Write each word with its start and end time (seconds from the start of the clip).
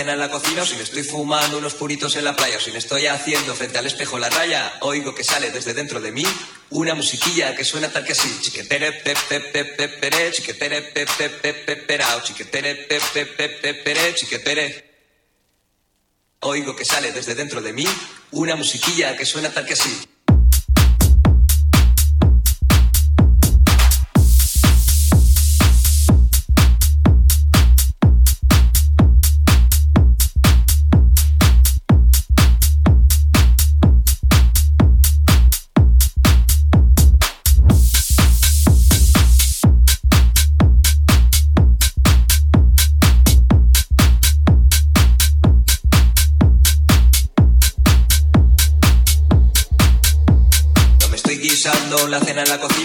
cena 0.00 0.14
en 0.14 0.18
la 0.18 0.30
cocina, 0.30 0.62
o 0.62 0.66
si 0.66 0.76
me 0.76 0.82
estoy 0.82 1.02
fumando 1.02 1.58
unos 1.58 1.74
puritos 1.74 2.16
en 2.16 2.24
la 2.24 2.34
playa, 2.34 2.56
o 2.56 2.60
si 2.60 2.72
me 2.72 2.78
estoy 2.78 3.06
haciendo 3.06 3.54
frente 3.54 3.76
al 3.76 3.84
espejo 3.84 4.18
la 4.18 4.30
raya, 4.30 4.72
oigo 4.80 5.14
que 5.14 5.22
sale 5.22 5.50
desde 5.50 5.74
dentro 5.74 6.00
de 6.00 6.10
mí 6.10 6.24
una 6.70 6.94
musiquilla 6.94 7.54
que 7.54 7.66
suena 7.66 7.92
tal 7.92 8.04
que 8.06 8.12
así. 8.12 8.30
Chiquetere, 8.40 8.92
pe, 8.92 9.14
pe, 9.28 9.40
pe, 9.40 9.64
pe, 9.66 9.88
pere, 9.88 10.32
chiquetere, 10.32 10.80
pe, 10.80 11.04
pe, 11.04 11.28
pe, 11.28 11.52
pe, 11.52 11.76
perao, 11.76 12.22
chiquetere, 12.22 12.76
pe, 12.76 12.98
pe, 13.12 13.26
pe, 13.26 13.48
pe, 13.50 13.74
pere, 13.74 14.14
chiquetere. 14.14 14.66
Oigo 16.40 16.74
que 16.74 16.86
sale 16.86 17.12
desde 17.12 17.34
dentro 17.34 17.60
de 17.60 17.74
mí 17.74 17.84
una 18.30 18.56
musiquilla 18.56 19.18
que 19.18 19.26
suena 19.26 19.52
tal 19.52 19.66
que 19.66 19.74
así. 19.74 20.00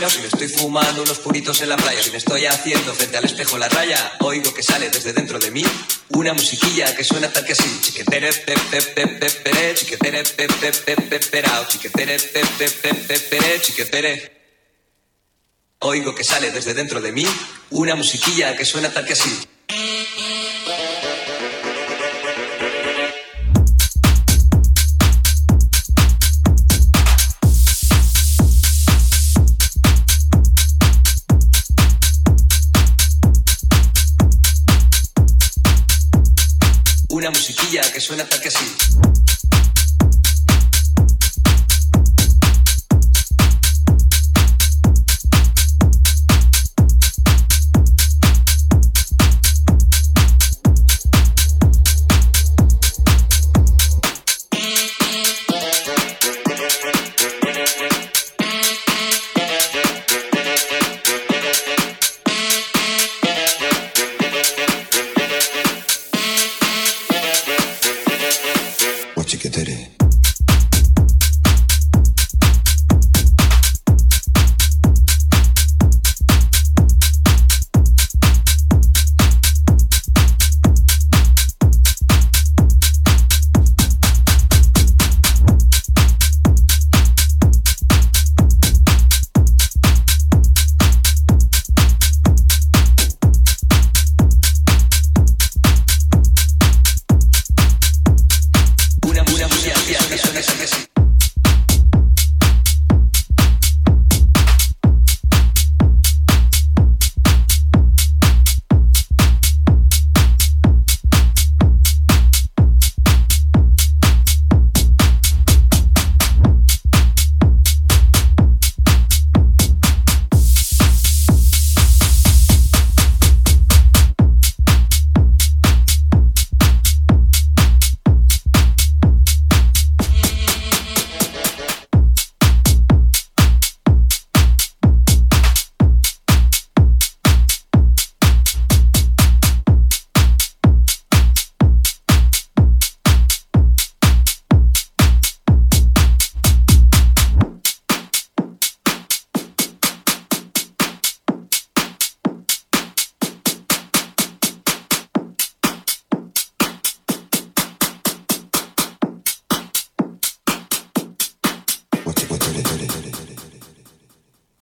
Si 0.10 0.19
me 0.19 0.27
estoy 0.27 0.48
fumando 0.48 1.02
unos 1.02 1.19
puritos 1.19 1.61
en 1.61 1.69
la 1.69 1.77
playa, 1.77 2.02
si 2.02 2.11
me 2.11 2.18
estoy 2.18 2.45
haciendo 2.45 2.94
frente 2.94 3.18
al 3.18 3.26
espejo 3.26 3.57
la 3.57 3.68
raya, 3.69 4.14
oigo 4.19 4.53
que 4.53 4.61
sale 4.61 4.90
desde 4.90 5.14
dentro 5.14 5.40
de 5.40 5.52
mí 5.52 5.64
una 6.10 6.34
musiquilla 6.34 6.95
que 6.95 7.03
suena 7.03 7.32
tal 7.32 7.45
que 7.45 7.53
así. 7.53 7.80
Chiquetere, 7.82 8.32
pe, 8.34 8.53
pe, 8.72 8.82
pe, 8.82 9.07
pe, 9.07 9.30
pere, 9.30 9.76
chiquetere, 9.76 10.23
chiquetere, 11.73 13.61
chiquetere. 13.61 14.32
Oigo 15.80 16.15
que 16.15 16.23
sale 16.23 16.52
desde 16.52 16.73
dentro 16.73 17.02
de 17.02 17.11
mí 17.11 17.26
una 17.72 17.95
musiquilla 17.95 18.56
que 18.56 18.65
suena 18.65 18.91
tal 18.91 19.06
que 19.06 19.14
así. 19.14 19.48
Musiquilla 37.76 37.93
que 37.93 37.99
suena 37.99 38.26
tal 38.26 38.39
que 38.39 38.47
así. 38.47 39.35